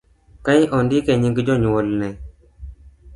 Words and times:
kae 0.45 0.63
ondike 0.77 1.13
nying' 1.17 1.45
jonyuolne 1.47 2.07